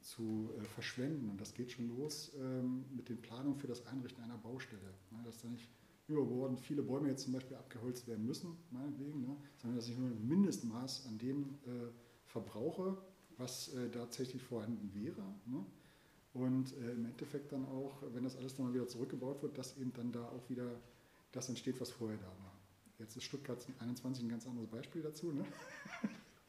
[0.00, 1.30] zu äh, verschwenden.
[1.30, 4.94] Und das geht schon los ähm, mit den Planungen für das Einrichten einer Baustelle.
[5.12, 5.18] Ne?
[5.24, 5.68] Dass da nicht
[6.08, 9.36] überbordend viele Bäume jetzt zum Beispiel abgeholzt werden müssen, meinetwegen, ne?
[9.58, 11.90] sondern dass ich nur ein Mindestmaß an dem äh,
[12.26, 12.98] verbrauche,
[13.36, 15.22] was äh, tatsächlich vorhanden wäre.
[15.46, 15.64] Ne?
[16.34, 19.76] Und äh, im Endeffekt dann auch, wenn das alles dann mal wieder zurückgebaut wird, dass
[19.78, 20.70] eben dann da auch wieder
[21.32, 22.52] das entsteht, was vorher da war.
[22.98, 25.32] Jetzt ist Stuttgart 21 ein ganz anderes Beispiel dazu.
[25.32, 25.44] Ne?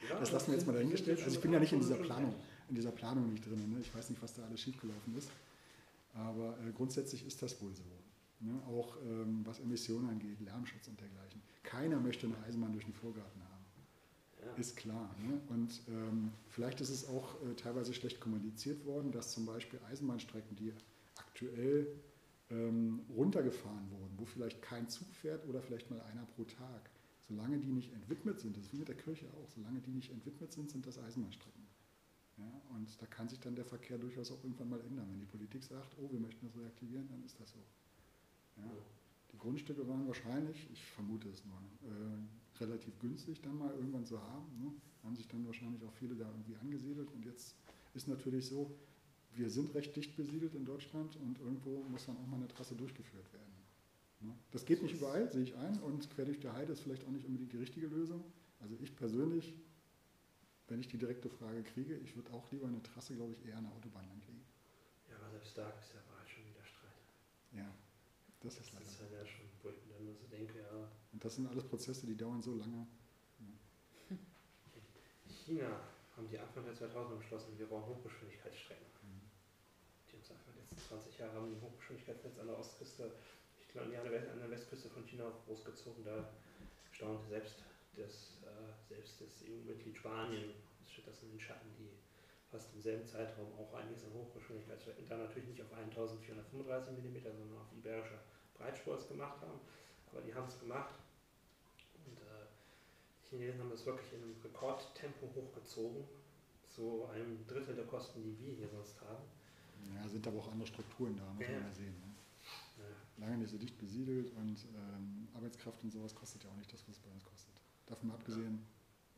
[0.10, 1.22] Ja, das lassen wir jetzt mal dahingestellt.
[1.22, 2.34] Also ich bin ja nicht in dieser Planung,
[2.70, 3.70] in dieser Planung nicht drin.
[3.70, 3.80] Ne?
[3.82, 5.30] Ich weiß nicht, was da alles schiefgelaufen ist.
[6.14, 7.84] Aber äh, grundsätzlich ist das wohl so.
[8.40, 8.60] Ne?
[8.68, 11.42] Auch ähm, was Emissionen angeht, Lärmschutz und dergleichen.
[11.64, 13.49] Keiner möchte eine Eisenbahn durch den Vorgarten haben.
[14.46, 14.54] Ja.
[14.54, 15.14] Ist klar.
[15.22, 15.42] Ne?
[15.50, 20.56] Und ähm, vielleicht ist es auch äh, teilweise schlecht kommuniziert worden, dass zum Beispiel Eisenbahnstrecken,
[20.56, 20.74] die
[21.16, 21.88] aktuell
[22.50, 26.90] ähm, runtergefahren wurden, wo vielleicht kein Zug fährt oder vielleicht mal einer pro Tag,
[27.28, 30.12] solange die nicht entwidmet sind, das ist wie mit der Kirche auch, solange die nicht
[30.12, 31.68] entwidmet sind, sind das Eisenbahnstrecken.
[32.38, 32.62] Ja?
[32.76, 35.08] Und da kann sich dann der Verkehr durchaus auch irgendwann mal ändern.
[35.12, 37.60] Wenn die Politik sagt, oh, wir möchten das reaktivieren, dann ist das so.
[38.58, 38.72] Ja?
[39.32, 41.58] Die Grundstücke waren wahrscheinlich, ich vermute es nur,
[41.92, 44.58] äh, relativ günstig dann mal irgendwann zu haben.
[44.60, 44.72] Ne?
[45.04, 47.10] Haben sich dann wahrscheinlich auch viele da irgendwie angesiedelt.
[47.12, 47.56] Und jetzt
[47.94, 48.76] ist natürlich so,
[49.34, 52.76] wir sind recht dicht besiedelt in Deutschland und irgendwo muss dann auch mal eine Trasse
[52.76, 53.54] durchgeführt werden.
[54.22, 54.36] Ne?
[54.52, 55.80] Das geht nicht überall, sehe ich ein.
[55.80, 58.24] Und quer durch die Heide ist vielleicht auch nicht unbedingt die richtige Lösung.
[58.60, 59.54] Also ich persönlich,
[60.68, 63.58] wenn ich die direkte Frage kriege, ich würde auch lieber eine Trasse, glaube ich, eher
[63.58, 64.42] eine Autobahn langlegen.
[65.10, 67.00] Ja, aber selbst da gibt es ja bereits schon wieder Streit.
[67.54, 67.74] Ja,
[68.42, 68.86] das Das ist leider.
[68.86, 71.52] ist halt ja schon, wo ich mir dann nur so denke, ja, Und das sind
[71.52, 72.88] alles Prozesse, die dauern so lange.
[75.28, 75.68] China
[76.16, 78.88] haben die Anfang der 2000er beschlossen, wir brauchen Hochgeschwindigkeitsstrecken.
[80.08, 83.12] Die haben es einfach die letzten 20 Jahre haben die Hochgeschwindigkeitsnetz an der Ostküste,
[83.60, 86.06] ich glaube, an der Westküste von China großgezogen.
[86.06, 86.24] Da
[86.94, 87.56] staunte selbst
[87.98, 92.00] das, äh, selbst das EU-Mitglied Spanien, das steht das in den Schatten, die
[92.50, 97.60] fast im selben Zeitraum auch einiges an Hochgeschwindigkeitsstrecken, da natürlich nicht auf 1435 mm, sondern
[97.60, 98.24] auf iberischer
[98.56, 99.60] Breitspur es gemacht haben.
[100.14, 100.96] Aber die haben es gemacht.
[103.30, 106.04] Chinesen haben das wirklich in einem Rekordtempo hochgezogen,
[106.68, 109.24] zu einem Drittel der Kosten, die wir hier sonst haben.
[109.96, 111.52] Ja, sind aber auch andere Strukturen da, muss Ja.
[111.54, 111.96] man ja sehen.
[112.00, 112.84] Ne?
[112.84, 113.26] Ja.
[113.26, 116.82] Lange nicht so dicht besiedelt und ähm, Arbeitskraft und sowas kostet ja auch nicht das,
[116.88, 117.54] was es bei uns kostet.
[117.86, 118.66] Davon mal abgesehen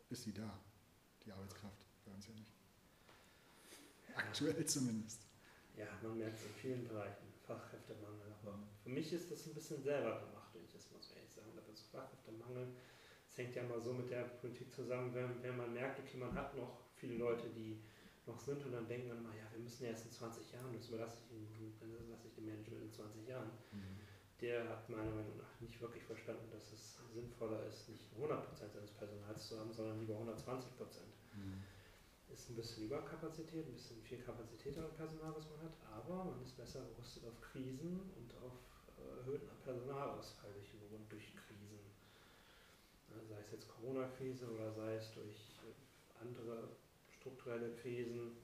[0.09, 0.59] ist sie da,
[1.25, 2.51] die Arbeitskraft, bei uns ja nicht.
[4.15, 5.21] Aktuell zumindest.
[5.77, 8.33] Ja, man merkt es in vielen Bereichen, Fachkräftemangel.
[8.43, 11.31] Aber für mich ist das ein bisschen selber gemacht, wenn ich das mal so ehrlich
[11.31, 11.67] sagen darf.
[11.67, 12.67] Also Fachkräftemangel,
[13.31, 16.33] es hängt ja mal so mit der Politik zusammen, wenn, wenn man merkt, okay, man
[16.35, 17.79] hat noch viele Leute, die
[18.27, 20.89] noch sind und dann denken dann mal, ja, wir müssen erst in 20 Jahren, das
[20.89, 23.51] überlasse ich, das überlasse ich dem Management in 20 Jahren.
[24.41, 28.91] Der hat meiner Meinung nach nicht wirklich verstanden, dass es sinnvoller ist, nicht 100% seines
[28.91, 30.67] Personals zu haben, sondern lieber 120%.
[32.33, 36.41] ist ein bisschen Überkapazität, ein bisschen viel Kapazität an Personal, was man hat, aber man
[36.41, 38.55] ist besser gerüstet auf Krisen und auf
[38.97, 40.71] äh, erhöhten Personalausfall durch,
[41.09, 41.35] durch
[43.51, 46.69] jetzt Corona-Krise oder sei es durch äh, andere
[47.09, 48.37] strukturelle Krisen.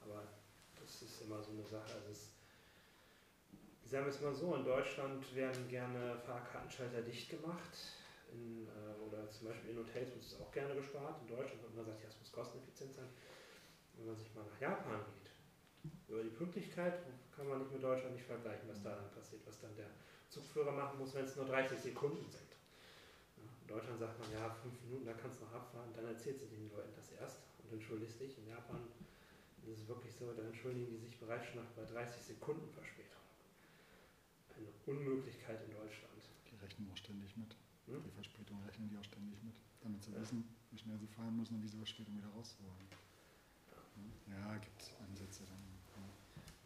[0.00, 0.22] Aber
[0.80, 1.94] das ist immer so eine Sache.
[1.94, 2.30] Also es,
[3.84, 7.76] sagen wir es mal so, in Deutschland werden gerne Fahrkartenschalter dicht gemacht.
[8.32, 11.20] In, äh, oder zum Beispiel in Hotels wird es auch gerne gespart.
[11.22, 13.08] In Deutschland hat man sagt, ja, es muss kosteneffizient sein.
[13.96, 17.02] Wenn man sich mal nach Japan geht, über die Pünktlichkeit
[17.34, 19.90] kann man nicht mit Deutschland nicht vergleichen, was da dann passiert, was dann der
[20.28, 22.47] Zugführer machen muss, wenn es nur 30 Sekunden sind.
[23.68, 26.46] In Deutschland sagt man, ja, fünf Minuten, da kannst du noch abfahren, dann erzählst du
[26.48, 28.32] den Leuten das erst und entschuldigst dich.
[28.40, 28.80] In Japan
[29.60, 33.20] ist es wirklich so, da entschuldigen die sich bereits schon nach bei 30 Sekunden Verspätung.
[34.56, 36.16] Eine Unmöglichkeit in Deutschland.
[36.48, 37.52] Die rechnen auch ständig mit.
[37.92, 38.00] Hm?
[38.08, 40.20] Die Verspätung rechnen die auch ständig mit, damit sie Ja.
[40.24, 42.88] wissen, wie schnell sie fahren müssen, um diese Verspätung wieder rauszuholen.
[44.32, 45.60] Ja, gibt es Ansätze dann.
[45.92, 46.08] Ja.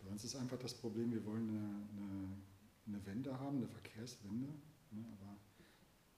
[0.04, 1.66] Bei uns ist einfach das Problem, wir wollen eine,
[1.98, 2.36] eine,
[2.86, 4.54] eine Wende haben, eine Verkehrswende,
[4.90, 5.34] ne, aber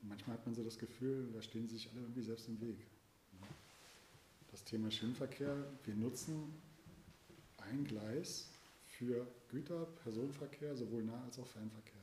[0.08, 2.78] manchmal hat man so das Gefühl, da stehen sich alle irgendwie selbst im Weg.
[3.40, 3.46] ne.
[4.50, 6.52] Das Thema Schienenverkehr, wir nutzen
[7.56, 8.50] ein Gleis
[8.86, 12.00] für Güter, Personenverkehr, sowohl Nah- als auch Fernverkehr.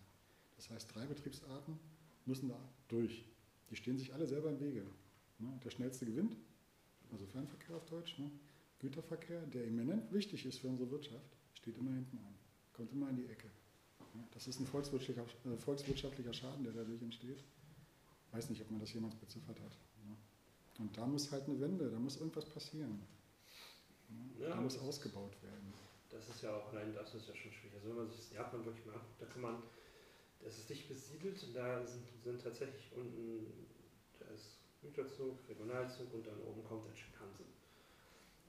[0.57, 1.79] Das heißt, drei Betriebsarten
[2.25, 3.23] müssen da durch.
[3.69, 4.85] Die stehen sich alle selber im Wege.
[5.39, 5.59] Ne?
[5.63, 6.35] Der schnellste gewinnt,
[7.11, 8.17] also Fernverkehr auf Deutsch.
[8.19, 8.29] Ne?
[8.79, 12.33] Güterverkehr, der eminent wichtig ist für unsere Wirtschaft, steht immer hinten an,
[12.73, 13.47] kommt immer in die Ecke.
[14.13, 17.43] Ja, das ist ein volkswirtschaftlicher, äh, volkswirtschaftlicher Schaden, der dadurch entsteht.
[18.31, 19.77] Weiß nicht, ob man das jemals beziffert hat.
[20.05, 20.15] Ne?
[20.79, 22.99] Und da muss halt eine Wende, da muss irgendwas passieren.
[24.09, 24.43] Ne?
[24.43, 25.73] Ja, da muss ausgebaut werden.
[26.09, 27.75] Das ist ja auch, allein das ist ja schon schwierig.
[27.75, 29.63] Also wenn man sich das Japan wirklich mal anguckt, da kann man,
[30.43, 33.67] das ist dicht besiedelt und da sind, sind tatsächlich unten,
[34.19, 37.45] da ist Güterzug, Regionalzug und dann oben kommt der Shinkansen.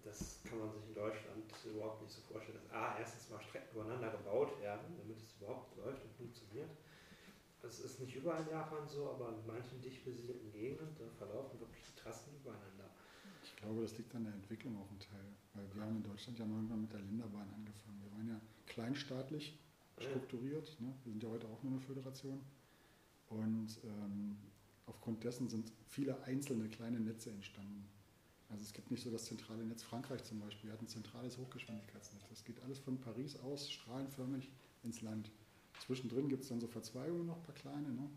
[0.02, 3.76] Das kann man sich in Deutschland überhaupt nicht so vorstellen, dass A, erstens mal Strecken
[3.76, 6.70] übereinander gebaut werden, damit es überhaupt läuft und funktioniert.
[7.62, 11.61] Das ist nicht überall in Japan so, aber in manchen dicht besiedelten Gegenden, da verlaufen
[11.61, 12.90] wirklich die Trassen übereinander.
[13.44, 15.25] Ich glaube, das liegt an der Entwicklung auch im Teil.
[15.55, 18.03] Weil wir haben in Deutschland ja mal irgendwann mit der Länderbahn angefangen.
[18.03, 19.59] Wir waren ja kleinstaatlich
[19.98, 20.77] strukturiert.
[20.81, 20.92] Ne?
[21.05, 22.40] Wir sind ja heute auch nur eine Föderation.
[23.29, 24.37] Und ähm,
[24.87, 27.88] aufgrund dessen sind viele einzelne kleine Netze entstanden.
[28.48, 29.83] Also es gibt nicht so das zentrale Netz.
[29.83, 32.22] Frankreich zum Beispiel hat ein zentrales Hochgeschwindigkeitsnetz.
[32.29, 35.31] Das geht alles von Paris aus strahlenförmig ins Land.
[35.80, 37.88] Zwischendrin gibt es dann so Verzweigungen noch, ein paar kleine.
[37.88, 38.08] Ne?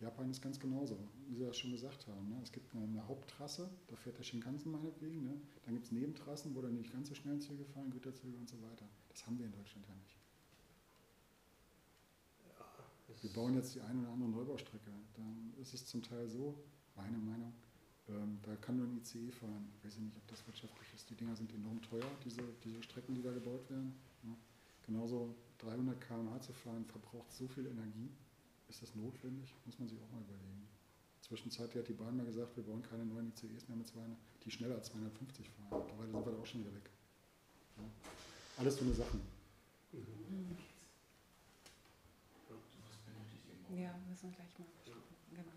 [0.00, 2.28] Japan ist ganz genauso, wie Sie das schon gesagt haben.
[2.28, 2.40] Ne?
[2.42, 5.24] Es gibt eine, eine, Haupttrasse, da fährt der Shinkansen meinetwegen.
[5.24, 5.40] Ne?
[5.64, 8.60] Dann gibt es Nebentrassen, wo dann nicht ganz so schnell Züge fahren, Güterzüge und so
[8.62, 8.88] weiter.
[9.10, 10.16] Das haben wir in Deutschland ja nicht.
[13.22, 14.90] Wir bauen jetzt die eine oder andere Neubaustrecke.
[15.14, 16.58] Dann ist es zum Teil so,
[16.96, 17.52] meine Meinung,
[18.08, 19.70] ähm, da kann nur ein ICE fahren.
[19.76, 21.08] Ich weiß nicht, ob das wirtschaftlich ist.
[21.10, 23.94] Die Dinger sind enorm teuer, diese, diese Strecken, die da gebaut werden.
[24.92, 24.98] Ja.
[24.98, 28.10] Genauso 300 km/h zu fahren, verbraucht so viel Energie.
[28.68, 29.54] Ist das notwendig?
[29.64, 30.68] Muss man sich auch mal überlegen.
[31.20, 34.50] Zwischenzeitlich hat die Bahn mal gesagt, wir bauen keine neuen ICEs mehr, mit 200, die
[34.50, 35.80] schneller als 250 fahren.
[35.80, 36.90] Mittlerweile sind wir da auch schon wieder weg.
[37.76, 37.84] Ja.
[38.58, 39.20] Alles so eine Sachen.
[39.92, 40.56] Mhm.
[43.74, 45.02] Ja, müssen wir gleich mal besprechen.
[45.30, 45.52] Genau.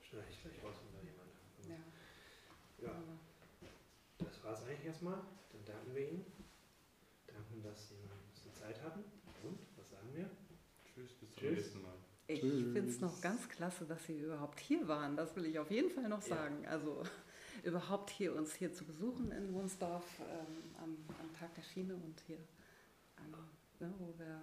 [0.00, 1.30] Schneide ich gleich raus, wenn da jemand.
[2.78, 2.86] Ja.
[2.86, 3.02] Ja.
[4.18, 5.18] Das war es eigentlich erstmal.
[5.52, 6.26] Dann danken wir Ihnen.
[7.26, 9.04] Danken, dass Sie ein bisschen Zeit hatten.
[9.44, 10.28] Und, was sagen wir?
[10.84, 11.56] Tschüss, bis zum Tschüss.
[11.56, 11.94] nächsten Mal.
[12.26, 15.16] Ich finde es noch ganz klasse, dass Sie überhaupt hier waren.
[15.16, 16.36] Das will ich auf jeden Fall noch Ja.
[16.36, 16.66] sagen.
[16.66, 17.02] Also
[17.64, 22.20] überhaupt hier uns hier zu besuchen in Wunsdorf ähm, am, am Tag der Schiene und
[22.26, 22.36] hier,
[23.18, 23.34] ähm,
[23.80, 24.42] ne, wo wir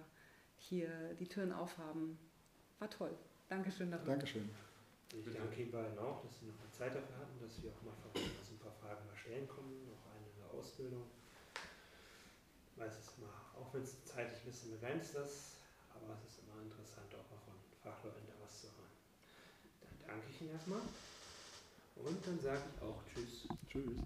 [0.56, 2.18] hier die Türen aufhaben.
[2.80, 3.14] War toll.
[3.48, 4.06] Dankeschön dafür.
[4.06, 4.50] Dankeschön.
[5.14, 7.82] Ich danke Ihnen beiden auch, dass Sie noch mal Zeit dafür hatten, dass wir auch
[7.82, 11.04] mal dass ein paar Fragen mal stellen kommen, noch eine in der Ausbildung.
[12.66, 15.56] Ich weiß es mal, auch wenn es zeitlich ein bisschen begrenzt ist,
[15.94, 18.94] aber es ist immer interessant, auch mal von Fachleuten da was zu hören.
[19.80, 20.82] Dann danke ich Ihnen erstmal
[21.96, 23.48] und dann sage ich auch Tschüss.
[23.68, 24.00] Tschüss.